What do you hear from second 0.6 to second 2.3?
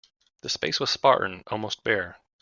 was spartan, almost bare.